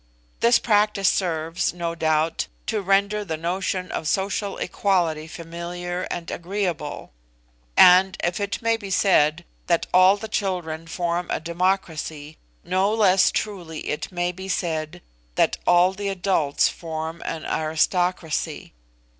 This 0.39 0.57
practice 0.57 1.07
serves, 1.09 1.75
no 1.75 1.93
doubt, 1.93 2.47
to 2.65 2.81
render 2.81 3.23
the 3.23 3.37
notion 3.37 3.91
of 3.91 4.07
social 4.07 4.57
equality 4.57 5.27
familiar 5.27 6.07
and 6.09 6.31
agreeable; 6.31 7.11
and 7.77 8.17
if 8.23 8.39
it 8.39 8.63
may 8.63 8.77
be 8.77 8.89
said 8.89 9.45
that 9.67 9.85
all 9.93 10.17
the 10.17 10.27
children 10.27 10.87
form 10.87 11.27
a 11.29 11.39
democracy, 11.39 12.39
no 12.63 12.91
less 12.91 13.29
truly 13.29 13.89
it 13.89 14.11
may 14.11 14.31
be 14.31 14.49
said 14.49 15.03
that 15.35 15.57
all 15.67 15.93
the 15.93 16.07
adults 16.09 16.67
form 16.67 17.21
an 17.23 17.45
aristocracy. 17.45 18.73